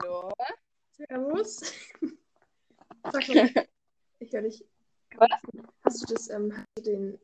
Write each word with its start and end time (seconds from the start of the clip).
Hallo. 0.00 0.32
Servus. 0.92 1.60
Sag 3.12 3.28
mal, 3.28 3.66
ich 4.20 4.32
höre 4.32 4.42
dich. 4.42 4.64
Was? 5.16 5.30
Hast 5.84 6.02
du 6.02 6.14
das, 6.14 6.28
ähm, 6.30 6.56
hast 6.56 6.66
du 6.76 6.82
den, 6.82 7.20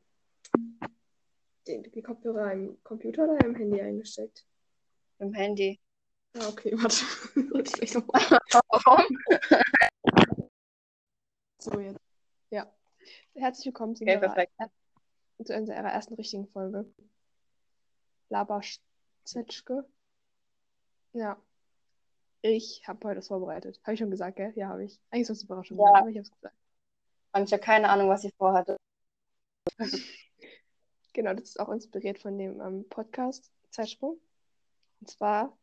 den, 1.66 1.82
die 1.84 2.02
Kopfhörer 2.02 2.52
im 2.52 2.82
Computer 2.82 3.24
oder 3.24 3.44
im 3.44 3.54
Handy 3.54 3.80
eingesteckt? 3.80 4.44
Im 5.18 5.32
Handy. 5.32 5.80
Ah, 6.34 6.48
okay, 6.48 6.72
warte. 6.76 7.04
Ich. 7.82 7.94
Warum? 7.94 9.18
So, 11.58 11.80
jetzt. 11.80 12.00
Ja. 12.50 12.72
Herzlich 13.34 13.66
willkommen 13.66 13.96
zu, 13.96 14.04
Okay, 14.04 14.16
unserer, 14.16 14.70
zu 15.44 15.56
unserer 15.56 15.90
ersten 15.90 16.14
richtigen 16.14 16.46
Folge. 16.48 16.92
Laberzetschke. 18.28 19.88
Ja. 21.12 21.40
Ich 22.42 22.82
habe 22.86 23.08
heute 23.08 23.18
was 23.18 23.28
vorbereitet. 23.28 23.80
Habe 23.82 23.94
ich 23.94 23.98
schon 23.98 24.10
gesagt, 24.10 24.36
gell? 24.36 24.52
Ja, 24.54 24.68
habe 24.68 24.84
ich. 24.84 25.00
Eigentlich 25.10 25.22
ist 25.22 25.30
das 25.30 25.42
Überraschung, 25.42 25.78
Ja. 25.78 25.94
aber 25.94 26.08
ich 26.08 26.16
habe 26.16 26.22
es 26.22 26.30
gesagt. 26.30 26.54
Und 27.32 27.44
ich 27.44 27.52
habe 27.52 27.62
keine 27.62 27.88
Ahnung, 27.88 28.08
was 28.08 28.22
sie 28.22 28.32
vorhatte. 28.36 28.76
Genau, 31.14 31.34
das 31.34 31.48
ist 31.48 31.58
auch 31.58 31.70
inspiriert 31.70 32.20
von 32.20 32.38
dem 32.38 32.60
ähm, 32.60 32.88
Podcast 32.88 33.50
Zeitsprung. 33.70 34.20
Und 35.00 35.10
zwar, 35.10 35.58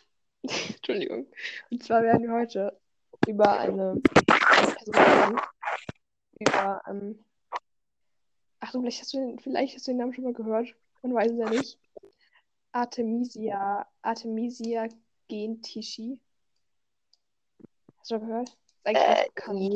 Entschuldigung, 0.42 1.26
und 1.70 1.82
zwar 1.82 2.04
werden 2.04 2.22
wir 2.22 2.32
heute 2.32 2.78
über 3.26 3.58
eine 3.58 4.00
Person. 4.84 5.40
Über, 6.38 6.82
ähm, 6.86 7.24
Achtung, 8.60 8.82
vielleicht 8.82 9.00
hast, 9.00 9.12
du 9.14 9.18
den, 9.18 9.38
vielleicht 9.40 9.74
hast 9.74 9.88
du 9.88 9.90
den 9.90 9.98
Namen 9.98 10.14
schon 10.14 10.22
mal 10.22 10.32
gehört. 10.32 10.76
Man 11.02 11.14
weiß 11.14 11.32
es 11.32 11.38
ja 11.38 11.50
nicht. 11.50 11.78
Artemisia, 12.70 13.84
Artemisia 14.02 14.86
Gentishi. 15.30 16.20
Hast 17.98 18.10
du 18.10 18.20
gehört? 18.20 18.48
Ist 18.84 18.96
Äh, 18.96 19.26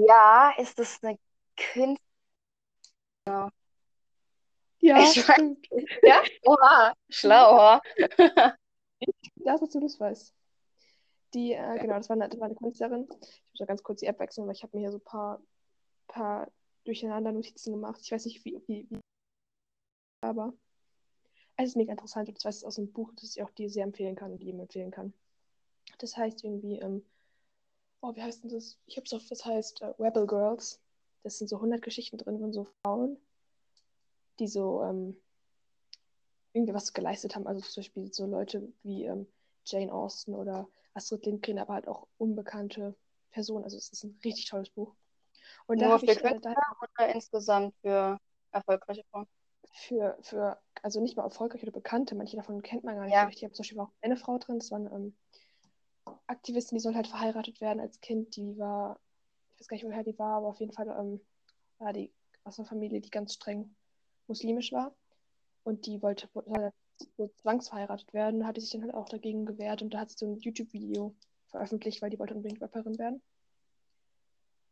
ja, 0.06 0.52
ist 0.58 0.78
das 0.78 0.98
eine 1.02 1.18
Künstlerin? 1.56 1.98
Ja, 4.80 4.98
ich 4.98 5.16
weiß-. 5.28 5.56
Ja? 6.02 6.22
Oha, 6.44 6.94
schlau. 7.08 7.80
Das, 9.36 9.60
dass 9.60 9.70
du 9.70 9.80
das 9.80 10.00
weißt. 10.00 10.34
Die, 11.34 11.52
äh, 11.52 11.78
genau, 11.78 11.94
das 11.94 12.08
war 12.08 12.16
eine, 12.16 12.28
das 12.28 12.40
war 12.40 12.46
eine 12.46 12.56
Künstlerin. 12.56 13.06
Ich 13.10 13.50
muss 13.50 13.60
mal 13.60 13.66
ganz 13.66 13.82
kurz 13.82 14.00
die 14.00 14.06
App 14.06 14.18
wechseln, 14.18 14.46
weil 14.46 14.54
ich 14.54 14.62
habe 14.62 14.76
mir 14.76 14.82
hier 14.82 14.90
so 14.90 14.98
ein 14.98 15.04
paar, 15.04 15.40
paar 16.08 16.50
durcheinander 16.84 17.32
Notizen 17.32 17.72
gemacht. 17.72 18.00
Ich 18.02 18.10
weiß 18.10 18.24
nicht, 18.26 18.44
wie, 18.44 18.60
wie, 18.66 18.86
wie 18.90 19.00
aber 20.22 20.52
es 21.56 21.70
ist 21.70 21.76
mega 21.76 21.92
interessant 21.92 22.28
und 22.28 22.36
das 22.36 22.44
weiß 22.44 22.58
ich 22.58 22.66
aus 22.66 22.78
einem 22.78 22.92
Buch, 22.92 23.12
das 23.14 23.36
ich 23.36 23.42
auch 23.42 23.50
dir 23.50 23.70
sehr 23.70 23.84
empfehlen 23.84 24.16
kann 24.16 24.32
und 24.32 24.42
jedem 24.42 24.60
empfehlen 24.60 24.90
kann. 24.90 25.12
Das 26.04 26.18
heißt 26.18 26.44
irgendwie, 26.44 26.78
ähm, 26.80 27.02
oh, 28.02 28.14
wie 28.14 28.22
heißt 28.22 28.44
denn 28.44 28.50
das? 28.50 28.78
Ich 28.84 28.98
habe 28.98 29.06
es 29.06 29.14
auf, 29.14 29.26
das 29.26 29.42
heißt 29.46 29.80
äh, 29.80 29.94
Rebel 29.98 30.26
Girls. 30.26 30.78
Das 31.22 31.38
sind 31.38 31.48
so 31.48 31.56
100 31.56 31.80
Geschichten 31.80 32.18
drin 32.18 32.38
von 32.38 32.52
so 32.52 32.66
Frauen, 32.82 33.16
die 34.38 34.46
so 34.46 34.82
ähm, 34.82 35.16
irgendwie 36.52 36.74
was 36.74 36.92
geleistet 36.92 37.34
haben. 37.34 37.46
Also 37.46 37.62
zum 37.62 37.80
Beispiel 37.80 38.12
so 38.12 38.26
Leute 38.26 38.70
wie 38.82 39.04
ähm, 39.06 39.26
Jane 39.64 39.90
Austen 39.90 40.34
oder 40.34 40.68
Astrid 40.92 41.24
Lindgren, 41.24 41.58
aber 41.58 41.72
halt 41.72 41.88
auch 41.88 42.06
unbekannte 42.18 42.94
Personen. 43.30 43.64
Also 43.64 43.78
es 43.78 43.88
ist 43.88 44.04
ein 44.04 44.20
richtig 44.22 44.44
tolles 44.44 44.68
Buch. 44.68 44.94
Und 45.68 45.78
da 45.80 45.86
Nur 45.86 45.94
habe 45.94 46.04
für 46.04 46.12
ich 46.12 46.22
äh, 46.22 46.38
da, 46.38 46.54
oder 46.82 47.14
insgesamt 47.14 47.74
für 47.80 48.18
erfolgreiche 48.52 49.04
Frauen? 49.10 49.26
für, 49.72 50.16
für, 50.22 50.58
also 50.82 51.00
nicht 51.00 51.16
mal 51.16 51.24
erfolgreiche 51.24 51.64
oder 51.64 51.72
bekannte, 51.72 52.14
manche 52.14 52.36
davon 52.36 52.62
kennt 52.62 52.84
man 52.84 52.96
gar 52.96 53.04
nicht 53.04 53.14
Ja. 53.14 53.22
so 53.22 53.26
richtig. 53.26 53.42
Ich 53.42 53.44
habe 53.44 53.54
zum 53.54 53.62
Beispiel 53.62 53.80
auch 53.80 53.90
eine 54.02 54.16
Frau 54.16 54.38
drin, 54.38 54.58
das 54.58 54.70
war 54.70 54.78
eine 54.78 54.90
ähm, 54.90 55.14
Aktivistin, 56.26 56.76
die 56.76 56.82
sollte 56.82 56.96
halt 56.96 57.08
verheiratet 57.08 57.60
werden 57.60 57.80
als 57.80 58.00
Kind. 58.00 58.36
Die 58.36 58.58
war, 58.58 59.00
ich 59.54 59.60
weiß 59.60 59.68
gar 59.68 59.76
nicht, 59.76 59.86
woher 59.86 60.04
die 60.04 60.18
war, 60.18 60.36
aber 60.38 60.48
auf 60.48 60.60
jeden 60.60 60.72
Fall 60.72 60.88
ähm, 60.88 61.20
war 61.78 61.92
die 61.92 62.12
aus 62.44 62.58
einer 62.58 62.68
Familie, 62.68 63.00
die 63.00 63.10
ganz 63.10 63.34
streng 63.34 63.74
muslimisch 64.26 64.72
war. 64.72 64.94
Und 65.64 65.86
die 65.86 66.02
wollte 66.02 66.28
wollte 66.34 66.72
so 67.16 67.28
zwangsverheiratet 67.28 68.12
werden, 68.12 68.46
hatte 68.46 68.60
sich 68.60 68.70
dann 68.70 68.82
halt 68.82 68.94
auch 68.94 69.08
dagegen 69.08 69.46
gewehrt 69.46 69.82
und 69.82 69.92
da 69.92 70.00
hat 70.00 70.10
sie 70.10 70.16
so 70.18 70.26
ein 70.26 70.38
YouTube-Video 70.38 71.14
veröffentlicht, 71.48 72.02
weil 72.02 72.10
die 72.10 72.18
wollte 72.18 72.34
unbedingt 72.34 72.62
Rapperin 72.62 72.98
werden. 72.98 73.22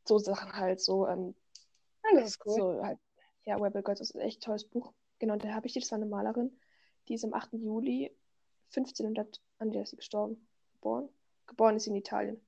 So 0.04 0.18
Sachen 0.18 0.52
halt, 0.52 0.80
so, 0.80 1.06
ähm, 1.06 1.34
Ja, 2.04 2.20
das 2.20 2.30
ist 2.30 2.46
cool. 2.46 2.54
so 2.56 2.82
halt, 2.84 2.98
ja, 3.44 3.56
Rebel 3.56 3.82
Girls 3.82 4.00
ist 4.00 4.14
ein 4.14 4.20
echt 4.20 4.42
tolles 4.42 4.64
Buch. 4.64 4.92
Genau, 5.18 5.34
und 5.34 5.44
da 5.44 5.52
habe 5.54 5.66
ich 5.66 5.72
die, 5.72 5.80
das 5.80 5.90
war 5.90 5.96
eine 5.96 6.06
Malerin, 6.06 6.56
die 7.08 7.14
ist 7.14 7.24
am 7.24 7.34
8. 7.34 7.54
Juli 7.54 8.14
1500, 8.74 9.40
an 9.58 9.70
der 9.70 9.82
ist 9.82 9.90
sie 9.90 9.96
gestorben, 9.96 10.46
geboren. 10.74 11.08
Geboren 11.52 11.76
ist 11.76 11.86
in 11.86 11.94
Italien. 11.94 12.40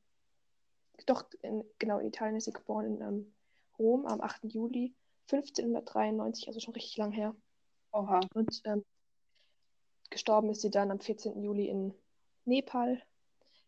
Doch, 1.04 1.24
in, 1.42 1.62
genau, 1.78 1.98
in 1.98 2.06
Italien 2.06 2.36
ist 2.36 2.46
sie 2.46 2.52
geboren, 2.52 2.86
in 2.86 3.00
ähm, 3.02 3.34
Rom 3.78 4.06
am 4.06 4.22
8. 4.22 4.44
Juli 4.44 4.94
1593, 5.30 6.48
also 6.48 6.58
schon 6.58 6.72
richtig 6.72 6.96
lang 6.96 7.12
her. 7.12 7.36
Oha. 7.92 8.20
Und 8.32 8.62
ähm, 8.64 8.82
gestorben 10.08 10.48
ist 10.48 10.62
sie 10.62 10.70
dann 10.70 10.90
am 10.90 11.00
14. 11.00 11.42
Juli 11.42 11.68
in 11.68 11.92
Nepal. 12.46 13.02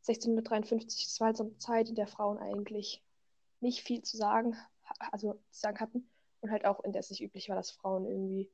1653, 0.09 1.05
das 1.05 1.21
war 1.21 1.27
halt 1.27 1.37
so 1.37 1.45
eine 1.45 1.59
Zeit, 1.59 1.91
in 1.91 1.97
der 1.97 2.07
Frauen 2.07 2.39
eigentlich 2.39 3.03
nicht 3.61 3.83
viel 3.83 4.03
zu 4.03 4.17
sagen, 4.17 4.57
also 5.13 5.35
zu 5.51 5.61
sagen 5.61 5.81
hatten. 5.81 6.09
Und 6.41 6.51
halt 6.51 6.65
auch, 6.65 6.83
in 6.83 6.93
der 6.93 7.01
es 7.01 7.11
nicht 7.11 7.23
üblich 7.23 7.51
war, 7.51 7.57
dass 7.57 7.73
Frauen 7.73 8.07
irgendwie 8.07 8.51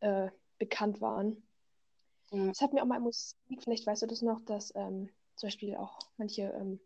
äh, 0.00 0.30
bekannt 0.58 1.02
waren. 1.02 1.42
Mhm. 2.30 2.48
Das 2.48 2.62
hat 2.62 2.72
mir 2.72 2.82
auch 2.82 2.86
mal 2.86 3.00
Musik, 3.00 3.36
vielleicht 3.62 3.86
weißt 3.86 4.02
du 4.02 4.06
das 4.06 4.22
noch, 4.22 4.40
dass 4.44 4.72
ähm, 4.74 5.10
zum 5.34 5.48
Beispiel 5.48 5.76
auch 5.76 5.98
manche 6.16 6.42
ähm, 6.42 6.80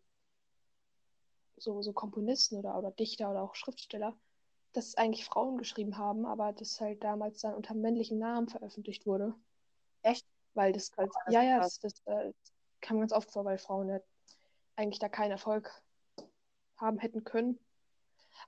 so, 1.57 1.81
so 1.81 1.93
Komponisten 1.93 2.57
oder, 2.57 2.77
oder 2.77 2.91
Dichter 2.91 3.31
oder 3.31 3.43
auch 3.43 3.55
Schriftsteller, 3.55 4.15
das 4.73 4.95
eigentlich 4.95 5.25
Frauen 5.25 5.57
geschrieben 5.57 5.97
haben, 5.97 6.25
aber 6.25 6.53
das 6.53 6.79
halt 6.79 7.03
damals 7.03 7.41
dann 7.41 7.55
unter 7.55 7.73
männlichen 7.73 8.19
Namen 8.19 8.47
veröffentlicht 8.47 9.05
wurde. 9.05 9.33
Echt? 10.03 10.25
Weil 10.53 10.71
das 10.71 10.91
halt, 10.97 11.09
das 11.13 11.27
ist 11.27 11.33
ja, 11.33 11.43
ja, 11.43 11.59
das, 11.59 11.79
das 11.79 12.01
äh, 12.05 12.31
kam 12.81 12.99
ganz 12.99 13.11
oft 13.11 13.31
vor, 13.31 13.45
weil 13.45 13.57
Frauen 13.57 13.89
ja 13.89 13.99
eigentlich 14.75 14.99
da 14.99 15.09
keinen 15.09 15.31
Erfolg 15.31 15.81
haben 16.77 16.99
hätten 16.99 17.23
können. 17.23 17.59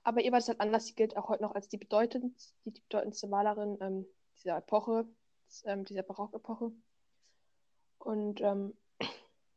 Aber 0.04 0.20
ihr 0.20 0.32
war 0.32 0.38
das 0.38 0.48
halt 0.48 0.60
anders. 0.60 0.86
Sie 0.86 0.94
gilt 0.94 1.16
auch 1.16 1.28
heute 1.28 1.42
noch 1.42 1.54
als 1.54 1.68
die 1.68 1.76
bedeutendste, 1.76 2.54
die, 2.64 2.72
die 2.72 2.80
bedeutendste 2.82 3.26
Malerin 3.26 3.76
ähm, 3.80 4.06
dieser 4.36 4.56
Epoche, 4.56 5.06
ähm, 5.64 5.84
dieser 5.84 6.02
Barockepoche. 6.02 6.72
Und 7.98 8.40
ähm, 8.40 8.76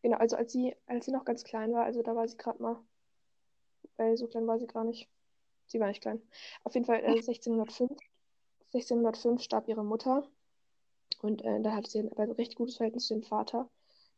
genau, 0.03 0.17
also 0.17 0.35
als 0.35 0.51
sie, 0.51 0.75
als 0.85 1.05
sie 1.05 1.11
noch 1.11 1.25
ganz 1.25 1.43
klein 1.43 1.73
war, 1.73 1.85
also 1.85 2.03
da 2.03 2.15
war 2.15 2.27
sie 2.27 2.37
gerade 2.37 2.61
mal, 2.61 2.79
weil 3.97 4.15
so 4.17 4.27
klein 4.27 4.45
war 4.45 4.59
sie 4.59 4.67
gar 4.67 4.83
nicht. 4.83 5.09
Sie 5.65 5.79
war 5.79 5.87
nicht 5.87 6.01
klein. 6.01 6.21
Auf 6.63 6.75
jeden 6.75 6.85
Fall 6.85 6.99
äh, 6.99 7.17
1605, 7.17 7.91
1605 8.73 9.41
starb 9.41 9.67
ihre 9.67 9.83
Mutter. 9.83 10.27
Und 11.21 11.43
äh, 11.43 11.61
da 11.61 11.73
hatte 11.73 11.89
sie 11.89 11.99
ein, 11.99 12.15
ein 12.17 12.31
recht 12.31 12.55
gutes 12.55 12.77
Verhältnis 12.77 13.07
zu 13.07 13.13
dem 13.15 13.23
Vater. 13.23 13.69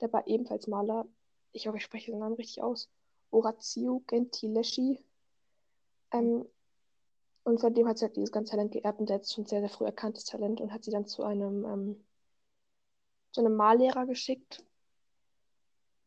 Der 0.01 0.12
war 0.12 0.28
ebenfalls 0.28 0.68
Maler. 0.68 1.06
Ich 1.51 1.68
hoffe, 1.68 1.78
ich 1.78 1.84
spreche 1.84 2.12
den 2.12 2.19
Namen 2.19 2.35
richtig 2.35 2.63
aus. 2.63 2.90
Orazio 3.31 4.02
Gentileschi. 4.07 5.00
Ähm, 6.12 6.46
und 7.44 7.62
von 7.62 7.73
dem 7.75 7.88
hat 7.88 8.00
sie 8.00 8.06
halt 8.06 8.16
dieses 8.16 8.31
ganze 8.31 8.52
Talent 8.52 8.72
geerbt 8.72 9.00
und 9.00 9.09
der 9.09 9.17
hat 9.17 9.29
schon 9.29 9.46
sehr, 9.46 9.59
sehr 9.59 9.69
früh 9.69 9.85
erkanntes 9.85 10.25
Talent 10.25 10.62
und 10.62 10.73
hat 10.73 10.84
sie 10.84 10.91
dann 10.91 11.06
zu 11.06 11.23
einem, 11.23 11.63
ähm, 11.63 12.06
zu 13.31 13.41
einem 13.41 13.56
Mallehrer 13.56 14.07
geschickt, 14.07 14.65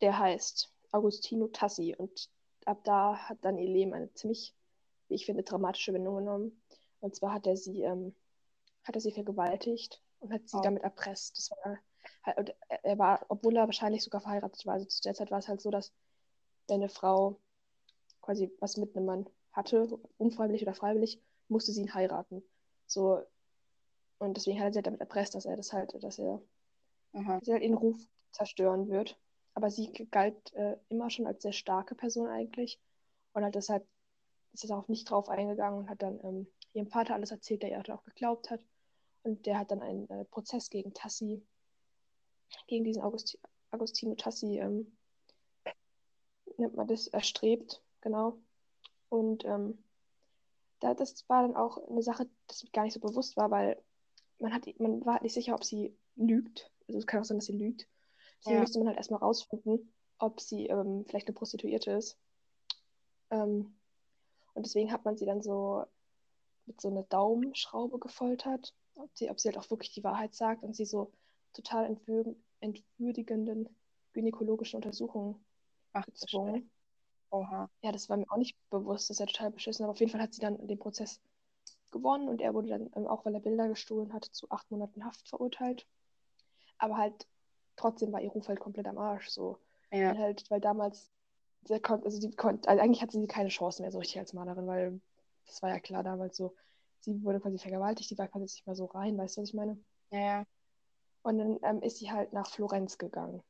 der 0.01 0.19
heißt 0.19 0.73
Agostino 0.93 1.49
Tassi. 1.49 1.95
Und 1.97 2.31
ab 2.65 2.85
da 2.85 3.17
hat 3.17 3.39
dann 3.43 3.59
ihr 3.59 3.69
Leben 3.69 3.95
eine 3.95 4.13
ziemlich, 4.15 4.55
wie 5.09 5.15
ich 5.15 5.27
finde, 5.27 5.43
dramatische 5.43 5.93
Wendung 5.93 6.17
genommen. 6.17 6.63
Und 7.01 7.15
zwar 7.15 7.33
hat 7.33 7.47
er 7.47 7.57
sie, 7.57 7.83
ähm, 7.83 8.15
hat 8.85 8.95
er 8.97 9.01
sie 9.01 9.13
vergewaltigt 9.13 10.03
und 10.21 10.33
hat 10.33 10.49
sie 10.49 10.59
Oh. 10.59 10.63
damit 10.63 10.83
erpresst. 10.83 11.37
Das 11.39 11.51
war 11.51 11.79
halt, 12.25 12.55
er 12.83 12.99
war, 12.99 13.25
obwohl 13.29 13.57
er 13.57 13.67
wahrscheinlich 13.67 14.03
sogar 14.05 14.21
verheiratet 14.21 14.65
war, 14.67 14.75
also 14.75 14.87
zu 14.87 15.03
der 15.03 15.15
Zeit 15.15 15.31
war 15.31 15.39
es 15.39 15.49
halt 15.49 15.61
so, 15.61 15.71
dass 15.71 15.93
wenn 16.69 16.77
eine 16.81 16.89
Frau 16.89 17.41
quasi 18.23 18.51
was 18.61 18.77
mit 18.77 18.95
einem 18.97 19.07
Mann 19.07 19.31
hatte, 19.53 19.99
unfreiwillig 20.19 20.63
oder 20.63 20.75
freiwillig, 20.75 21.21
musste 21.49 21.73
sie 21.73 21.83
ihn 21.83 21.95
heiraten. 21.95 22.43
So, 22.87 23.23
und 24.19 24.37
deswegen 24.37 24.59
hat 24.61 24.67
er 24.67 24.73
sie 24.73 24.77
halt 24.79 24.87
damit 24.87 25.01
erpresst, 25.01 25.35
dass 25.35 25.47
er 25.47 25.57
das 25.57 25.73
halt, 25.73 25.95
dass 26.03 26.19
er, 26.19 26.43
dass 27.39 27.49
er 27.49 27.55
halt 27.55 27.63
ihren 27.63 27.75
Ruf 27.75 27.97
zerstören 28.33 28.89
wird. 28.89 29.19
Aber 29.59 29.73
sie 29.73 29.93
galt 30.13 30.55
äh, 30.55 30.77
immer 30.89 31.11
schon 31.11 31.27
als 31.27 31.43
sehr 31.43 31.53
starke 31.53 31.97
Person 31.97 32.29
eigentlich 32.29 32.79
und 33.33 33.45
hat 33.45 33.57
deshalb 33.57 33.85
ist 34.53 34.71
darauf 34.71 34.89
nicht 34.89 35.11
drauf 35.11 35.29
eingegangen 35.29 35.81
und 35.81 35.91
hat 35.91 36.01
dann 36.01 36.21
ähm, 36.23 36.47
ihrem 36.75 36.87
Vater 36.87 37.15
alles 37.15 37.33
erzählt, 37.33 37.65
der 37.65 37.71
ihr 37.71 37.93
auch 37.93 38.05
geglaubt 38.05 38.51
hat. 38.51 38.61
Und 39.25 39.47
der 39.47 39.59
hat 39.59 39.73
dann 39.73 39.83
einen 39.83 40.09
äh, 40.11 40.25
Prozess 40.27 40.71
gegen 40.71 40.95
Tassi, 40.95 41.45
gegen 42.69 42.85
diesen 42.85 43.03
Augusti 43.03 43.37
Agostino 43.73 44.15
Tassi, 44.15 44.61
ähm, 44.61 44.97
nennt 46.57 46.77
man 46.77 46.87
das, 46.87 47.09
erstrebt, 47.09 47.83
genau. 48.01 48.39
Und 49.09 49.45
ähm, 49.45 49.83
da, 50.79 50.95
das 50.95 51.29
war 51.29 51.43
dann 51.43 51.57
auch 51.57 51.79
eine 51.89 52.05
Sache, 52.05 52.29
das 52.47 52.63
mir 52.63 52.71
gar 52.71 52.85
nicht 52.85 52.95
so 52.95 53.01
bewusst 53.01 53.37
war, 53.37 53.51
weil 53.51 53.83
man 54.39 54.55
hat, 54.55 54.69
man 54.79 55.05
war 55.05 55.15
halt 55.15 55.25
nicht 55.25 55.35
sicher, 55.35 55.57
ob 55.57 55.65
sie 55.65 55.97
lügt. 56.15 56.71
Also 56.87 57.01
es 57.01 57.09
kann 57.09 57.23
auch 57.23 57.25
sein, 57.25 57.39
dass 57.39 57.47
sie 57.47 57.59
lügt. 57.59 57.89
Deswegen 58.41 58.57
Ja. 58.57 58.61
musste 58.61 58.79
man 58.79 58.89
halt 58.89 58.97
erstmal 58.99 59.21
rausfinden, 59.21 59.93
ob 60.19 60.41
sie 60.41 60.67
ähm, 60.67 61.05
vielleicht 61.07 61.29
eine 61.29 61.35
Prostituierte 61.35 61.93
ist. 61.93 62.19
Ähm, 63.31 63.75
und 64.55 64.67
deswegen 64.67 64.93
hat 64.93 65.05
man 65.05 65.17
sie 65.17 65.27
dann 65.27 65.43
so 65.43 65.85
mit 66.67 66.81
so 66.81 66.89
einer 66.89 67.03
Daumenschraube 67.05 67.99
gefoltert, 67.99 68.75
ob 68.97 69.11
sie, 69.17 69.31
ob 69.31 69.41
sie 69.41 69.49
halt 69.49 69.59
auch 69.59 69.71
wirklich 69.71 69.93
die 69.93 70.05
Wahrheit 70.05 70.35
sagt 70.35 70.63
und 70.63 70.75
sie 70.77 70.85
so 70.85 71.13
total 71.53 71.87
entwür 71.87 72.35
entwürdigenden 72.61 73.69
gynäkologischen 74.13 74.77
Untersuchungen 74.77 75.45
Ach, 75.93 76.05
gezwungen. 76.07 76.71
Oha. 77.31 77.71
Ja, 77.83 77.93
das 77.93 78.09
war 78.09 78.17
mir 78.17 78.27
auch 78.31 78.37
nicht 78.37 78.57
bewusst, 78.71 79.11
das 79.11 79.17
ist 79.17 79.21
ja 79.21 79.27
total 79.27 79.51
beschissen, 79.53 79.85
aber 79.85 79.93
auf 79.93 80.01
jeden 80.01 80.11
Fall 80.11 80.21
hat 80.21 80.35
sie 80.35 80.41
dann 80.41 80.67
den 80.67 80.79
Prozess 80.79 81.21
gewonnen 81.91 82.29
und 82.29 82.41
er 82.41 82.55
wurde 82.55 82.69
dann, 82.69 82.91
ähm, 82.97 83.07
auch 83.07 83.25
weil 83.25 83.35
er 83.35 83.41
Bilder 83.41 83.69
gestohlen 83.69 84.13
hat, 84.13 84.25
zu 84.25 84.51
acht 84.51 84.71
Monaten 84.71 85.05
Haft 85.05 85.29
verurteilt. 85.29 85.87
Aber 86.79 86.97
halt 86.97 87.27
trotzdem 87.79 88.13
war 88.13 88.21
ihr 88.21 88.31
Ruf 88.31 88.49
halt 88.49 88.61
komplett 88.61 88.87
am 88.87 88.99
Arsch. 88.99 89.29
So. 89.31 89.59
Ja. 89.91 90.11
Und 90.11 90.19
halt, 90.19 90.51
weil 90.51 90.61
damals, 90.61 91.11
der 91.63 91.81
kon 91.81 92.03
also 92.05 92.21
die 92.21 92.31
konnte, 92.31 92.69
also 92.69 92.83
eigentlich 92.83 93.03
hatte 93.03 93.19
sie 93.19 93.27
keine 93.27 93.49
Chance 93.49 93.83
mehr 93.83 93.91
so 93.91 93.99
richtig 93.99 94.19
als 94.19 94.35
Malerin, 94.35 94.67
weil 94.67 95.01
das 95.47 95.63
war 95.63 95.71
ja 95.71 95.81
klar 95.81 96.03
damals 96.03 96.37
so, 96.37 96.55
sie 97.01 97.23
wurde 97.23 97.41
quasi 97.41 97.59
vergewaltigt, 97.59 98.11
die 98.11 98.19
war 98.19 98.29
quasi 98.29 98.45
nicht 98.45 98.67
mehr 98.67 98.77
so 98.77 98.87
rein, 98.87 99.17
weißt 99.17 99.37
du, 99.37 99.43
was 99.43 99.49
ich 99.49 99.55
meine? 99.55 99.79
Ja, 100.11 100.19
ja. 100.19 100.47
Und 101.23 101.39
dann 101.39 101.59
ähm, 101.63 101.83
ist 101.83 101.99
sie 101.99 102.11
halt 102.11 102.33
nach 102.33 102.49
Florenz 102.49 102.99
gegangen. 102.99 103.43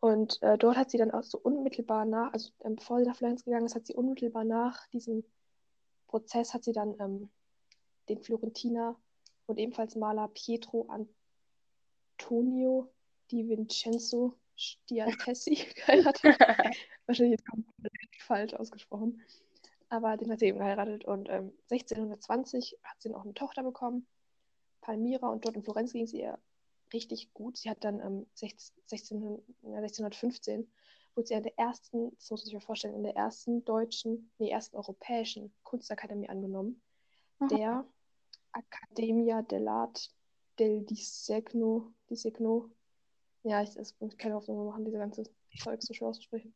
Und 0.00 0.42
äh, 0.42 0.58
dort 0.58 0.76
hat 0.76 0.90
sie 0.90 0.98
dann 0.98 1.12
auch 1.12 1.22
so 1.22 1.38
unmittelbar 1.38 2.04
nach, 2.04 2.32
also 2.32 2.50
ähm, 2.62 2.76
bevor 2.76 2.98
sie 2.98 3.06
nach 3.06 3.16
Florenz 3.16 3.44
gegangen 3.44 3.66
ist, 3.66 3.74
hat 3.74 3.86
sie 3.86 3.94
unmittelbar 3.94 4.44
nach 4.44 4.86
diesem 4.88 5.24
Prozess, 6.08 6.52
hat 6.52 6.64
sie 6.64 6.72
dann 6.72 6.94
ähm, 7.00 7.30
den 8.08 8.20
Florentiner 8.20 8.96
und 9.46 9.58
ebenfalls 9.58 9.96
Maler 9.96 10.28
Pietro 10.28 10.86
Antonio 12.18 12.90
di 13.30 13.48
Vincenzo 13.48 14.36
Stiatessi 14.56 15.54
geheiratet. 15.74 16.22
Wahrscheinlich 17.06 17.38
jetzt 17.38 17.48
komplett 17.48 17.92
falsch 18.20 18.54
ausgesprochen. 18.54 19.20
Aber 19.88 20.16
den 20.16 20.30
hat 20.30 20.40
sie 20.40 20.46
eben 20.46 20.58
geheiratet 20.58 21.04
und 21.04 21.28
ähm, 21.28 21.52
1620 21.70 22.78
hat 22.82 23.00
sie 23.00 23.10
noch 23.10 23.24
eine 23.24 23.34
Tochter 23.34 23.62
bekommen, 23.62 24.06
Palmira, 24.80 25.28
und 25.28 25.44
dort 25.44 25.56
in 25.56 25.62
Florenz 25.62 25.92
ging 25.92 26.04
es 26.04 26.12
ihr 26.12 26.38
richtig 26.92 27.32
gut. 27.34 27.56
Sie 27.56 27.70
hat 27.70 27.84
dann 27.84 28.00
ähm, 28.00 28.26
16, 28.34 28.74
16, 28.86 29.38
1615 29.62 30.68
wurde 31.14 31.28
sie 31.28 31.34
an 31.34 31.42
der 31.42 31.58
ersten, 31.58 32.10
das 32.16 32.30
muss 32.30 32.40
man 32.40 32.44
sich 32.46 32.54
mal 32.54 32.60
vorstellen, 32.60 32.94
in 32.94 33.04
der 33.04 33.16
ersten 33.16 33.64
deutschen, 33.64 34.30
nee, 34.38 34.50
ersten 34.50 34.76
europäischen 34.76 35.54
Kunstakademie 35.62 36.28
angenommen, 36.28 36.82
Aha. 37.38 37.48
der 37.48 37.86
Accademia 38.52 39.40
dell'Arte 39.40 40.10
del 40.58 40.84
Disegno, 40.84 41.92
Disegno. 42.10 42.70
Ja, 43.42 43.62
ich, 43.62 43.76
muss 44.00 44.16
keine 44.16 44.34
Hoffnung 44.34 44.56
mehr 44.58 44.66
machen, 44.66 44.84
diese 44.84 44.98
ganze 44.98 45.24
Zeug 45.58 45.82
so 45.82 45.92
schwer 45.92 46.08
auszusprechen. 46.08 46.54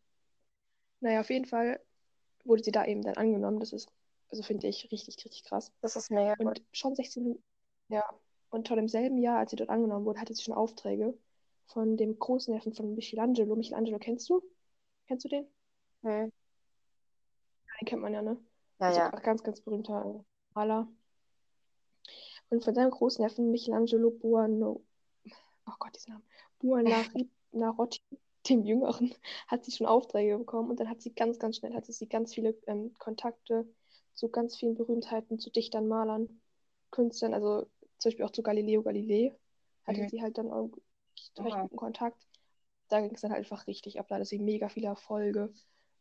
Naja, 1.00 1.20
auf 1.20 1.30
jeden 1.30 1.44
Fall 1.44 1.80
wurde 2.44 2.64
sie 2.64 2.72
da 2.72 2.84
eben 2.84 3.02
dann 3.02 3.16
angenommen. 3.16 3.60
Das 3.60 3.72
ist, 3.72 3.88
also 4.30 4.42
finde 4.42 4.66
ich, 4.66 4.90
richtig, 4.90 5.24
richtig 5.24 5.44
krass. 5.44 5.72
Das 5.80 5.96
ist 5.96 6.10
mega 6.10 6.34
gut. 6.34 6.46
Und 6.46 6.62
schon 6.72 6.94
16, 6.94 7.42
ja, 7.88 8.04
und 8.50 8.66
schon 8.66 8.78
im 8.78 8.88
selben 8.88 9.18
Jahr, 9.18 9.38
als 9.38 9.50
sie 9.50 9.56
dort 9.56 9.70
angenommen 9.70 10.06
wurde, 10.06 10.20
hatte 10.20 10.34
sie 10.34 10.42
schon 10.42 10.54
Aufträge 10.54 11.16
von 11.66 11.96
dem 11.96 12.18
Großneffen 12.18 12.72
von 12.72 12.94
Michelangelo. 12.94 13.54
Michelangelo 13.54 13.98
kennst 13.98 14.28
du? 14.30 14.42
Kennst 15.06 15.24
du 15.24 15.28
den? 15.28 15.46
Hm. 16.02 16.32
Den 17.80 17.86
kennt 17.86 18.02
man 18.02 18.14
ja, 18.14 18.22
ne? 18.22 18.36
Ja, 18.80 18.86
Also 18.86 19.00
ja. 19.00 19.10
ganz, 19.10 19.42
ganz 19.42 19.60
berühmter 19.60 20.04
äh, 20.04 20.24
Maler. 20.54 20.88
Und 22.50 22.64
von 22.64 22.74
seinem 22.74 22.90
Großneffen 22.90 23.50
Michelangelo 23.50 24.10
Buono, 24.10 24.84
oh 25.66 25.72
Gott, 25.78 25.94
diesen 25.96 26.12
Namen, 26.12 26.24
Buonarroti, 26.60 28.00
dem 28.48 28.64
Jüngeren, 28.64 29.14
hat 29.48 29.64
sie 29.64 29.72
schon 29.72 29.86
Aufträge 29.86 30.38
bekommen 30.38 30.70
und 30.70 30.80
dann 30.80 30.88
hat 30.88 31.02
sie 31.02 31.14
ganz, 31.14 31.38
ganz 31.38 31.56
schnell, 31.58 31.74
hatte 31.74 31.92
sie 31.92 32.08
ganz 32.08 32.34
viele 32.34 32.50
ähm, 32.66 32.94
Kontakte 32.98 33.66
zu 34.14 34.28
ganz 34.30 34.56
vielen 34.56 34.74
Berühmtheiten, 34.74 35.38
zu 35.38 35.50
Dichtern, 35.50 35.88
Malern, 35.88 36.40
Künstlern, 36.90 37.34
also 37.34 37.68
zum 37.98 38.10
Beispiel 38.10 38.24
auch 38.24 38.30
zu 38.32 38.42
Galileo 38.42 38.82
Galilei 38.82 39.34
hatte 39.84 40.02
Mhm. 40.02 40.08
sie 40.10 40.22
halt 40.22 40.38
dann 40.38 40.50
auch 40.50 40.70
recht 41.38 41.58
guten 41.60 41.76
Kontakt. 41.76 42.26
Da 42.88 43.00
ging 43.00 43.14
es 43.14 43.20
dann 43.22 43.30
halt 43.32 43.40
einfach 43.40 43.66
richtig 43.66 43.98
ab. 44.00 44.06
Da 44.08 44.16
hatte 44.16 44.24
sie 44.24 44.38
mega 44.38 44.68
viele 44.68 44.88
Erfolge, 44.88 45.52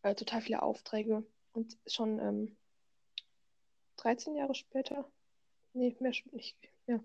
äh, 0.04 0.16
total 0.16 0.42
viele 0.42 0.62
Aufträge 0.64 1.26
und 1.54 1.78
schon 1.88 2.20
ähm, 2.20 2.58
13 3.98 4.36
Jahre 4.36 4.56
später, 4.56 5.10
nee, 5.74 5.96
mehr 6.00 6.14
nicht, 6.32 6.58
ja, 6.88 6.98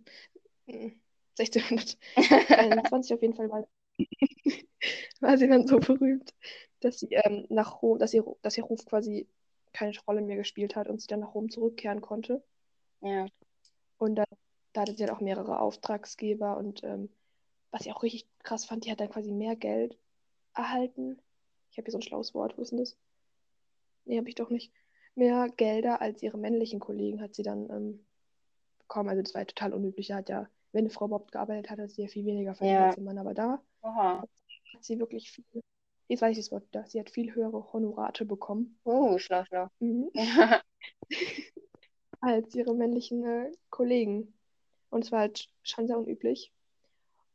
mm, 0.66 0.92
1621 1.38 3.14
auf 3.14 3.22
jeden 3.22 3.34
Fall 3.34 3.50
war, 3.50 3.66
war 5.20 5.38
sie 5.38 5.48
dann 5.48 5.66
so 5.66 5.78
berühmt, 5.78 6.34
dass 6.80 6.98
sie 6.98 7.08
ähm, 7.12 7.46
nach 7.48 7.82
Rom, 7.82 7.98
dass 7.98 8.12
ihr, 8.14 8.24
dass 8.42 8.58
ihr 8.58 8.64
Ruf 8.64 8.84
quasi 8.84 9.26
keine 9.72 9.92
Rolle 10.06 10.20
mehr 10.20 10.36
gespielt 10.36 10.76
hat 10.76 10.88
und 10.88 11.00
sie 11.00 11.06
dann 11.06 11.20
nach 11.20 11.34
Rom 11.34 11.50
zurückkehren 11.50 12.00
konnte. 12.00 12.42
Ja. 13.00 13.26
Und 13.98 14.16
dann, 14.16 14.26
da 14.72 14.82
hatte 14.82 14.94
sie 14.94 15.04
halt 15.04 15.12
auch 15.12 15.20
mehrere 15.20 15.60
Auftragsgeber 15.60 16.56
und 16.56 16.82
ähm, 16.84 17.08
was 17.70 17.86
ich 17.86 17.92
auch 17.92 18.02
richtig 18.02 18.28
krass 18.42 18.66
fand, 18.66 18.84
die 18.84 18.90
hat 18.90 19.00
dann 19.00 19.10
quasi 19.10 19.32
mehr 19.32 19.56
Geld 19.56 19.96
erhalten. 20.54 21.18
Ich 21.70 21.78
habe 21.78 21.86
hier 21.86 21.92
so 21.92 21.98
ein 21.98 22.02
schlaues 22.02 22.34
Wort, 22.34 22.58
wo 22.58 22.62
ist 22.62 22.70
denn 22.70 22.78
das? 22.78 22.96
Nee, 24.04 24.18
habe 24.18 24.28
ich 24.28 24.34
doch 24.34 24.50
nicht. 24.50 24.72
Mehr 25.14 25.48
Gelder 25.56 26.00
als 26.00 26.22
ihre 26.22 26.38
männlichen 26.38 26.80
Kollegen 26.80 27.20
hat 27.20 27.34
sie 27.34 27.42
dann 27.42 27.70
ähm, 27.70 28.06
bekommen. 28.92 29.08
Also 29.08 29.22
das 29.22 29.34
war 29.34 29.40
ja 29.40 29.46
total 29.46 29.72
unüblich. 29.72 30.08
Da 30.08 30.16
hat 30.16 30.28
ja, 30.28 30.46
wenn 30.72 30.80
eine 30.80 30.90
Frau 30.90 31.06
überhaupt 31.06 31.32
gearbeitet 31.32 31.70
hat, 31.70 31.78
hat 31.78 31.90
sie 31.90 32.02
ja 32.02 32.08
viel 32.08 32.26
weniger 32.26 32.54
verdient 32.54 32.78
Ja. 32.78 32.86
als 32.88 32.98
ein 32.98 33.04
Mann. 33.04 33.18
Aber 33.18 33.32
da 33.32 33.62
Oha. 33.82 34.20
hat 34.20 34.84
sie 34.84 34.98
wirklich 34.98 35.30
viel, 35.30 35.44
jetzt 36.08 36.20
weiß 36.20 36.36
ich 36.36 36.44
das 36.44 36.52
Wort, 36.52 36.64
da, 36.72 36.84
sie 36.86 37.00
hat 37.00 37.10
viel 37.10 37.34
höhere 37.34 37.72
Honorate 37.72 38.26
bekommen. 38.26 38.78
Uh, 38.84 39.18
schlau, 39.18 39.44
schlau. 39.46 39.68
Mhm. 39.80 40.10
als 42.20 42.54
ihre 42.54 42.74
männlichen 42.74 43.24
äh, 43.24 43.50
Kollegen. 43.70 44.34
Und 44.90 45.04
es 45.04 45.12
war 45.12 45.20
halt 45.20 45.48
schon 45.62 45.86
sehr 45.86 45.98
unüblich. 45.98 46.52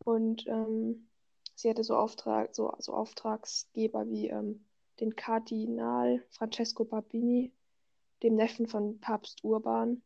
Und 0.06 0.46
ähm, 0.48 1.08
sie 1.56 1.70
hatte 1.70 1.84
so, 1.84 1.96
Auftrag, 1.96 2.54
so, 2.56 2.74
so 2.78 2.94
Auftragsgeber 2.94 4.08
wie 4.08 4.28
ähm, 4.28 4.64
den 5.00 5.16
Kardinal 5.16 6.24
Francesco 6.30 6.86
Barbini, 6.86 7.52
dem 8.22 8.36
Neffen 8.36 8.68
von 8.68 9.00
Papst 9.00 9.44
Urban. 9.44 10.04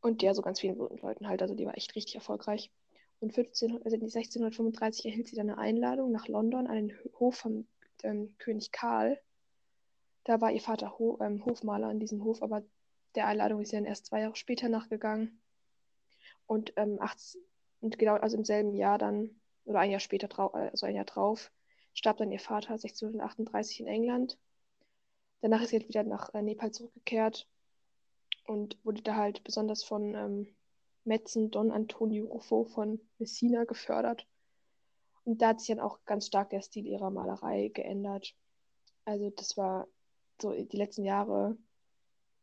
Und 0.00 0.22
ja, 0.22 0.34
so 0.34 0.42
ganz 0.42 0.60
vielen 0.60 0.76
Leuten 0.76 1.28
halt. 1.28 1.42
Also 1.42 1.54
die 1.54 1.66
war 1.66 1.76
echt 1.76 1.94
richtig 1.94 2.14
erfolgreich. 2.14 2.70
Und 3.20 3.32
15, 3.34 3.82
also 3.84 3.96
1635 3.96 5.06
erhielt 5.06 5.28
sie 5.28 5.36
dann 5.36 5.50
eine 5.50 5.58
Einladung 5.58 6.12
nach 6.12 6.28
London 6.28 6.66
an 6.68 6.76
den 6.76 6.98
Hof 7.18 7.36
von 7.36 7.66
ähm, 8.04 8.34
König 8.38 8.70
Karl. 8.70 9.20
Da 10.24 10.40
war 10.40 10.52
ihr 10.52 10.60
Vater 10.60 10.98
Ho 10.98 11.18
ähm, 11.20 11.44
Hofmaler 11.44 11.88
an 11.88 11.98
diesem 11.98 12.22
Hof, 12.22 12.42
aber 12.42 12.62
der 13.14 13.26
Einladung 13.26 13.60
ist 13.60 13.70
sie 13.70 13.76
dann 13.76 13.86
erst 13.86 14.06
zwei 14.06 14.20
Jahre 14.20 14.36
später 14.36 14.68
nachgegangen. 14.68 15.40
Und, 16.46 16.72
ähm, 16.76 16.98
18, 17.00 17.40
und 17.80 17.98
genau, 17.98 18.14
also 18.14 18.36
im 18.36 18.44
selben 18.44 18.74
Jahr 18.74 18.98
dann, 18.98 19.40
oder 19.64 19.80
ein 19.80 19.90
Jahr 19.90 20.00
später, 20.00 20.28
also 20.54 20.86
ein 20.86 20.94
Jahr 20.94 21.04
drauf, 21.04 21.50
starb 21.94 22.18
dann 22.18 22.30
ihr 22.30 22.40
Vater 22.40 22.74
1638 22.74 23.80
in 23.80 23.86
England. 23.88 24.38
Danach 25.40 25.62
ist 25.62 25.70
sie 25.70 25.78
halt 25.78 25.88
wieder 25.88 26.04
nach 26.04 26.32
äh, 26.34 26.42
Nepal 26.42 26.70
zurückgekehrt 26.70 27.48
und 28.48 28.78
wurde 28.84 29.02
da 29.02 29.14
halt 29.14 29.44
besonders 29.44 29.84
von 29.84 30.14
ähm, 30.14 30.48
Metzen 31.04 31.50
Don 31.50 31.70
Antonio 31.70 32.26
Ruffo 32.26 32.64
von 32.64 33.00
Messina 33.18 33.64
gefördert. 33.64 34.26
Und 35.24 35.42
da 35.42 35.48
hat 35.48 35.60
sich 35.60 35.68
dann 35.68 35.80
auch 35.80 36.04
ganz 36.06 36.26
stark 36.26 36.50
der 36.50 36.62
Stil 36.62 36.86
ihrer 36.86 37.10
Malerei 37.10 37.68
geändert. 37.68 38.34
Also 39.04 39.30
das 39.30 39.56
war 39.56 39.86
so 40.40 40.52
die 40.52 40.76
letzten 40.76 41.04
Jahre 41.04 41.56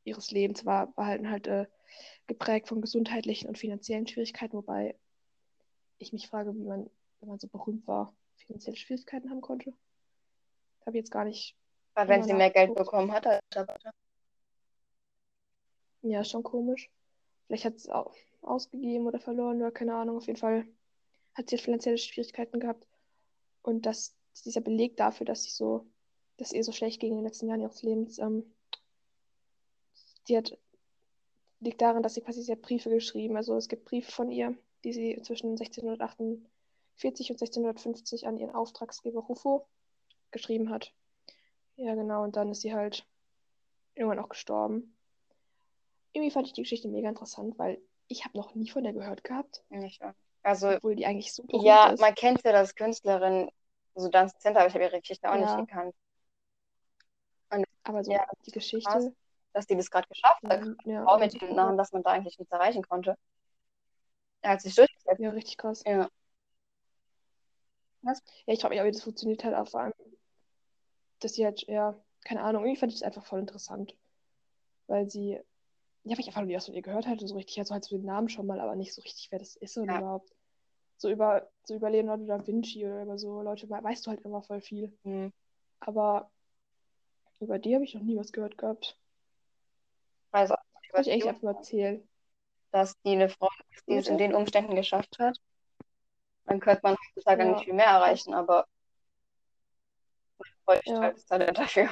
ihres 0.04 0.30
Lebens 0.30 0.66
war, 0.66 0.96
war 0.96 1.08
halt, 1.08 1.26
halt 1.28 1.48
äh, 1.48 1.66
geprägt 2.28 2.68
von 2.68 2.82
gesundheitlichen 2.82 3.48
und 3.48 3.58
finanziellen 3.58 4.06
Schwierigkeiten, 4.06 4.58
wobei 4.58 4.96
ich 5.98 6.14
mich 6.14 6.28
frage, 6.28 6.54
wie 6.56 6.64
man, 6.64 6.90
wenn 7.20 7.30
man 7.30 7.40
so 7.40 7.48
berühmt 7.48 7.88
war, 7.88 8.14
finanzielle 8.36 8.78
Schwierigkeiten 8.78 9.32
haben 9.32 9.42
konnte. 9.42 9.74
Habe 10.82 10.92
ich 10.92 11.02
jetzt 11.02 11.12
gar 11.12 11.26
nicht. 11.26 11.56
Aber 11.96 12.10
wenn 12.10 12.24
sie 12.24 12.34
mehr 12.34 12.52
Geld 12.52 12.76
bekommen 12.76 13.12
hat 13.12 13.26
als 13.26 13.42
Tabata. 13.50 13.92
Ja, 16.08 16.24
schon 16.24 16.44
komisch. 16.44 16.92
Vielleicht 17.48 17.66
hat 17.66 17.80
sie 17.80 17.88
es 17.88 17.90
au 17.90 18.12
ausgegeben 18.44 19.08
oder 19.08 19.20
verloren 19.20 19.58
oder 19.58 19.72
keine 19.72 19.96
Ahnung. 19.96 20.18
Auf 20.18 20.28
jeden 20.28 20.38
Fall 20.38 20.68
hat 21.34 21.50
sie 21.50 21.58
finanzielle 21.58 21.98
Schwierigkeiten 21.98 22.60
gehabt. 22.60 22.86
Und 23.64 23.88
das, 23.88 24.16
dieser 24.46 24.62
Beleg 24.62 24.98
dafür, 24.98 25.26
dass 25.26 25.42
sie 25.42 25.50
so, 25.50 25.88
dass 26.38 26.52
ihr 26.52 26.64
so 26.64 26.72
schlecht 26.72 27.00
ging 27.00 27.14
in 27.14 27.18
den 27.18 27.26
letzten 27.26 27.48
Jahren 27.48 27.62
ihres 27.62 27.82
Lebens, 27.82 28.20
ähm, 28.20 28.54
die 30.28 30.38
hat, 30.38 30.56
liegt 31.60 31.82
daran, 31.82 32.04
dass 32.04 32.14
sie 32.14 32.22
quasi 32.22 32.44
sie 32.44 32.52
hat 32.52 32.62
Briefe 32.62 32.92
geschrieben. 32.92 33.36
Also 33.36 33.56
es 33.56 33.68
gibt 33.68 33.86
Briefe 33.86 34.12
von 34.12 34.30
ihr, 34.30 34.56
die 34.84 34.94
sie 34.94 35.20
zwischen 35.24 35.52
1648 35.58 37.32
und 37.32 37.42
1650 37.42 38.28
an 38.28 38.38
ihren 38.38 38.54
Auftragsgeber 38.54 39.22
Ruffo 39.22 39.66
geschrieben 40.30 40.70
hat. 40.70 40.94
Ja, 41.78 41.96
genau. 41.96 42.24
Und 42.24 42.36
dann 42.36 42.52
ist 42.52 42.62
sie 42.62 42.76
halt 42.76 43.08
irgendwann 43.96 44.20
auch 44.20 44.30
gestorben. 44.30 44.95
Irgendwie 46.16 46.32
fand 46.32 46.48
ich 46.48 46.54
die 46.54 46.64
Geschichte 46.64 46.88
mega 46.88 47.10
interessant, 47.10 47.60
weil 47.60 47.78
ich 48.08 48.26
habe 48.26 48.38
noch 48.38 48.56
nie 48.56 48.70
von 48.70 48.84
der 48.84 48.94
gehört 48.94 49.24
gehabt, 49.24 49.64
Nicht 49.70 50.02
wahr? 50.02 50.16
Also, 50.44 50.78
obwohl 50.78 50.96
die 50.96 51.06
eigentlich 51.06 51.34
berühmt 51.46 51.66
ja, 51.66 51.92
ist. 51.94 52.00
man 52.00 52.16
kennt 52.16 52.44
ja, 52.44 52.52
dass 52.52 52.76
Künstlerinnen 52.76 53.50
So 53.96 54.10
Dance 54.10 54.36
Center, 54.40 54.60
aber 54.62 54.68
ich 54.70 54.74
habe 54.76 54.86
ihre 54.86 55.00
Geschichte 55.02 55.30
auch 55.30 55.36
Ja. 55.36 55.42
nicht 55.42 55.58
gekannt. 55.58 55.94
Aber 57.84 58.04
so 58.04 58.12
Ja, 58.12 58.26
die 58.46 58.52
krass. 58.84 59.04
Geschichte. 59.04 59.16
Dass 59.54 59.68
die 59.68 59.76
das 59.78 59.90
gerade 59.90 60.08
geschafft 60.10 60.42
hat, 60.50 60.62
ähm, 60.62 60.78
Ja, 60.86 61.06
auch 61.06 61.20
mit 61.20 61.34
dem 61.34 61.40
krass. 61.50 61.56
Namen, 61.56 61.78
dass 61.78 61.92
man 61.94 62.04
da 62.04 62.12
eigentlich 62.12 62.38
nichts 62.38 62.52
erreichen 62.52 62.84
konnte. 62.84 63.16
Er 64.42 64.52
hat 64.52 64.62
sich 64.62 64.76
durchgesetzt. 64.76 65.20
Ja, 65.20 65.30
richtig 65.32 65.58
krass. 65.58 65.84
Ja. 65.86 66.10
Ja, 68.48 68.54
ich 68.54 68.64
mich 68.64 68.80
auch, 68.82 68.86
wie 68.86 68.92
das 68.92 69.04
funktioniert 69.04 69.44
hat, 69.44 69.54
auch 69.54 69.68
vor 69.68 69.82
allem, 69.82 69.94
dass 71.20 71.34
sie 71.34 71.44
halt, 71.46 71.68
ja, 71.68 71.96
keine 72.24 72.42
Ahnung, 72.44 72.64
irgendwie 72.64 72.80
fand 72.80 72.92
ich 72.94 73.00
das 73.00 73.06
einfach 73.08 73.26
voll 73.26 73.40
interessant. 73.40 73.96
Weil 74.88 75.10
sie, 75.10 75.40
ja, 76.06 76.12
weil 76.12 76.20
ich 76.20 76.28
einfach 76.28 76.42
noch 76.42 76.48
nie 76.48 76.56
was 76.56 76.66
von 76.68 76.76
ihr 76.76 76.82
gehört 76.82 77.08
hatte, 77.08 77.28
so 77.28 77.36
richtig, 77.36 77.58
also 77.60 77.74
halt 77.74 77.84
so 77.84 77.98
den 77.98 78.06
Namen 78.06 78.30
schon 78.30 78.46
mal, 78.48 78.60
aber 78.60 78.76
nicht 78.76 78.94
so 78.94 79.02
richtig, 79.02 79.28
wer 79.32 79.40
das 79.40 79.56
ist 79.56 79.78
und 79.78 79.90
Ja. 79.90 79.98
überhaupt. 79.98 80.32
So 80.98 81.10
über, 81.10 81.50
so 81.66 81.76
über 81.76 81.90
Leonardo 81.90 82.26
da 82.26 82.46
Vinci 82.48 82.86
oder 82.86 83.02
über 83.04 83.18
so 83.18 83.42
Leute, 83.42 83.68
we- 83.70 83.84
weißt 83.84 84.06
du 84.06 84.12
halt 84.12 84.22
immer 84.22 84.42
voll 84.42 84.62
viel. 84.62 84.98
Hm. 85.04 85.34
Aber 85.82 86.32
über 87.40 87.60
die 87.60 87.76
habe 87.76 87.84
ich 87.84 87.94
noch 87.96 88.02
nie 88.04 88.16
was 88.18 88.32
gehört 88.32 88.58
gehabt. 88.58 88.98
Also, 90.32 90.56
Wollte 90.94 91.10
ich 91.10 91.16
echt 91.18 91.28
einfach 91.28 91.42
mal 91.42 91.56
erzählen. 91.56 92.08
dass 92.72 92.94
die 93.02 93.12
eine 93.12 93.30
Frau 93.30 93.50
ist, 93.72 93.88
die 93.88 93.96
es 93.96 94.08
in 94.08 94.18
den 94.18 94.34
Umständen 94.34 94.76
geschafft 94.76 95.18
hat. 95.20 95.38
Dann 96.46 96.60
könnte 96.60 96.82
man 96.84 96.96
heutzutage 96.96 97.44
Ja. 97.44 97.52
nicht 97.52 97.64
viel 97.66 97.74
mehr 97.74 97.88
erreichen, 97.88 98.34
aber 98.34 98.68
man 100.38 100.50
bräuchte 100.66 100.92
Ja. 100.92 101.00
halt 101.00 101.16
das 101.18 101.26
Talent 101.26 101.58
dafür. 101.58 101.90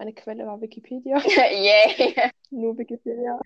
Meine 0.00 0.14
Quelle 0.14 0.46
war 0.46 0.58
Wikipedia. 0.62 1.18
Yay! 1.26 2.32
Nur 2.48 2.78
Wikipedia. 2.78 3.38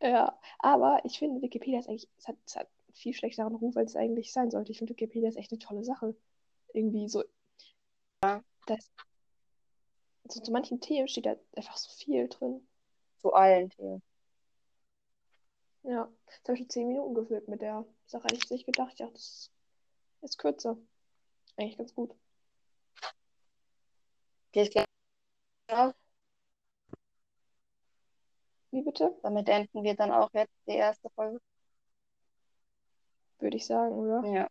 Ja, 0.00 0.36
aber 0.58 1.00
ich 1.04 1.16
finde, 1.16 1.40
Wikipedia 1.40 1.78
ist 1.78 1.88
eigentlich, 1.88 2.08
es 2.18 2.26
hat, 2.26 2.36
es 2.44 2.56
hat 2.56 2.66
einen 2.88 2.94
viel 2.96 3.14
schlechteren 3.14 3.54
Ruf, 3.54 3.76
als 3.76 3.92
es 3.92 3.96
eigentlich 3.96 4.32
sein 4.32 4.50
sollte. 4.50 4.72
Ich 4.72 4.78
finde, 4.78 4.94
Wikipedia 4.94 5.28
ist 5.28 5.36
echt 5.36 5.52
eine 5.52 5.60
tolle 5.60 5.84
Sache. 5.84 6.16
Irgendwie 6.74 7.08
so. 7.08 7.22
Das, 8.66 8.90
so 10.24 10.40
zu 10.40 10.50
manchen 10.50 10.80
Themen 10.80 11.06
steht 11.06 11.26
da 11.26 11.36
einfach 11.54 11.76
so 11.76 11.92
viel 11.92 12.28
drin. 12.28 12.66
Zu 13.18 13.32
allen 13.32 13.70
Themen. 13.70 14.02
Ja, 15.84 16.10
jetzt 16.26 16.48
habe 16.48 16.54
ich 16.54 16.62
schon 16.62 16.70
zehn 16.70 16.88
Minuten 16.88 17.14
gefüllt 17.14 17.46
mit 17.46 17.62
der 17.62 17.86
Sache. 18.06 18.26
Ich 18.32 18.50
nicht 18.50 18.66
gedacht, 18.66 18.98
dachte, 18.98 19.12
das 19.12 19.52
ist 20.22 20.38
kürzer. 20.38 20.76
Eigentlich 21.56 21.78
ganz 21.78 21.94
gut. 21.94 22.12
Gehe 24.50 24.64
ich 24.64 24.70
gleich 24.72 24.91
auf. 25.72 25.94
Wie 28.70 28.82
bitte? 28.82 29.14
Damit 29.22 29.48
enden 29.48 29.82
wir 29.84 29.94
dann 29.94 30.10
auch 30.10 30.30
jetzt 30.32 30.54
die 30.66 30.72
erste 30.72 31.10
Folge. 31.10 31.40
Würde 33.38 33.56
ich 33.56 33.66
sagen, 33.66 33.94
oder? 33.94 34.24
Ja. 34.28 34.48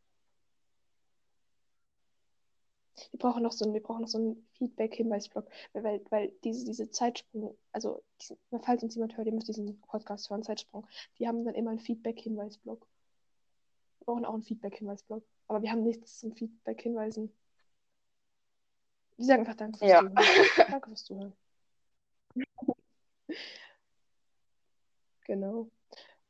Wir 3.09 3.19
brauchen 3.19 3.41
noch 3.41 3.51
so 3.51 3.65
einen, 3.65 3.73
wir 3.73 3.81
brauchen 3.81 4.01
noch 4.01 4.07
so 4.07 4.19
einen 4.19 4.47
Feedback-Hinweisblock, 4.57 5.47
weil, 5.73 6.01
weil, 6.11 6.31
diese, 6.43 6.65
diese 6.65 6.91
Zeitsprung, 6.91 7.57
also 7.71 8.03
diesen, 8.21 8.37
falls 8.61 8.83
uns 8.83 8.95
jemand 8.95 9.17
hört, 9.17 9.27
ihr 9.27 9.33
müsst 9.33 9.47
diesen 9.47 9.79
Podcast 9.81 10.29
hören, 10.29 10.43
Zeitsprung, 10.43 10.85
die 11.17 11.27
haben 11.27 11.43
dann 11.43 11.55
immer 11.55 11.71
einen 11.71 11.79
Feedback-Hinweisblock. 11.79 12.85
Wir 13.99 14.05
brauchen 14.05 14.25
auch 14.25 14.33
einen 14.33 14.43
Feedback-Hinweisblock. 14.43 15.23
Aber 15.47 15.61
wir 15.61 15.71
haben 15.71 15.83
nichts 15.83 16.19
zum 16.19 16.33
Feedback-Hinweisen. 16.35 17.31
Wir 19.21 19.27
sagen 19.27 19.41
einfach 19.41 19.55
Danke 19.55 19.77
fürs 19.77 19.91
Ja. 19.91 19.99
Zuhören. 19.99 20.15
Danke 20.71 20.89
fürs 20.89 21.03
Zuhören. 21.03 21.33
genau. 25.25 25.69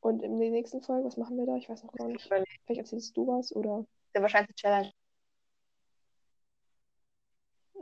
Und 0.00 0.22
in 0.22 0.38
der 0.38 0.50
nächsten 0.50 0.82
Folge, 0.82 1.06
was 1.06 1.16
machen 1.16 1.38
wir 1.38 1.46
da? 1.46 1.56
Ich 1.56 1.70
weiß 1.70 1.84
noch 1.84 1.92
gar 1.94 2.08
nicht. 2.08 2.20
Vielleicht 2.20 2.68
erzählst 2.68 3.16
du 3.16 3.26
was 3.26 3.56
oder. 3.56 3.86
Der 4.14 4.20
wahrscheinlich 4.20 4.54
Challenge. 4.56 4.92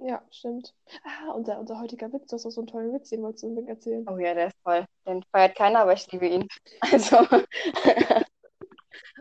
Ja, 0.03 0.23
stimmt. 0.31 0.77
Ah, 1.03 1.33
unser, 1.33 1.59
unser 1.59 1.81
heutiger 1.81 2.13
Witz, 2.13 2.29
du 2.29 2.37
hast 2.37 2.47
auch 2.47 2.51
so 2.51 2.61
einen 2.61 2.69
tollen 2.69 2.93
Witz, 2.95 3.11
den 3.11 3.23
wolltest 3.23 3.43
du 3.43 3.49
unbedingt 3.49 3.71
erzählen. 3.71 4.09
Oh 4.09 4.17
ja, 4.17 4.33
der 4.33 4.47
ist 4.47 4.57
toll. 4.63 4.87
Den 5.09 5.25
feiert 5.33 5.57
keiner, 5.57 5.81
aber 5.81 5.95
ich 5.95 6.11
liebe 6.13 6.29
ihn. 6.29 6.47
Also, 6.93 7.17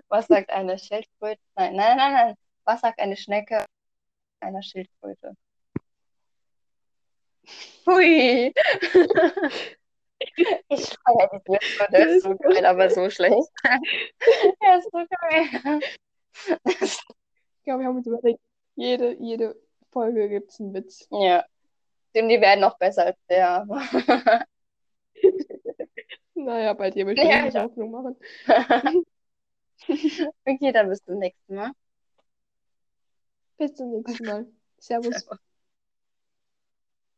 was 0.08 0.28
sagt 0.28 0.52
eine 0.52 0.78
Schildkröte? 0.78 1.42
Nein, 1.56 1.76
nein, 1.76 1.98
nein, 1.98 2.14
nein. 2.14 2.36
Was 2.64 2.82
sagt 2.82 3.00
eine 3.00 3.18
Schnecke 3.18 3.66
einer 4.40 4.62
Schildkröte? 4.62 5.36
Hui. 7.86 8.54
Ich 10.68 10.98
feiere 11.06 11.30
die 11.32 11.54
Witze, 11.54 11.88
der 11.94 12.08
ist 12.10 12.24
so 12.24 12.36
geil, 12.36 12.66
aber 12.66 12.90
so 12.90 13.10
schlecht. 13.10 13.50
Der 14.62 14.78
ist 14.78 14.90
so 14.92 15.06
geil. 15.10 15.80
Ich 16.76 17.64
glaube, 17.64 17.80
wir 17.80 17.88
haben 17.88 17.96
uns 17.96 18.06
überlegt, 18.06 18.42
jede, 18.76 19.14
jede 19.14 19.56
Folge 19.92 20.28
gibt 20.28 20.52
es 20.52 20.60
einen 20.60 20.74
Witz. 20.74 21.08
Ja. 21.10 21.46
Die 22.14 22.42
werden 22.42 22.60
noch 22.60 22.78
besser 22.78 23.06
als 23.06 23.18
der. 23.30 23.66
Naja, 26.36 26.74
bei 26.74 26.90
dir 26.90 27.04
möchte 27.06 27.22
ich 27.22 27.30
Ja, 27.30 27.42
nicht 27.42 27.54
ja. 27.54 27.64
Hoffnung 27.64 27.92
machen. 27.92 28.16
Okay, 30.46 30.72
dann 30.72 30.90
bis 30.90 31.04
zum 31.04 31.20
nächsten 31.20 31.56
Mal. 31.56 31.72
Bis 33.58 33.76
zum 33.76 33.92
nächsten 33.92 34.26
Mal. 34.26 34.48
Servus. 34.78 35.16
Servus. 35.16 35.40